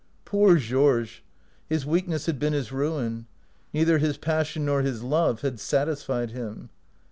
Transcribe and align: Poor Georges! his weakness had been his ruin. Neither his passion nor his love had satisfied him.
Poor 0.25 0.55
Georges! 0.57 1.21
his 1.69 1.85
weakness 1.85 2.25
had 2.25 2.39
been 2.39 2.53
his 2.53 2.71
ruin. 2.71 3.27
Neither 3.71 3.99
his 3.99 4.17
passion 4.17 4.65
nor 4.65 4.81
his 4.81 5.03
love 5.03 5.41
had 5.41 5.59
satisfied 5.59 6.31
him. 6.31 6.71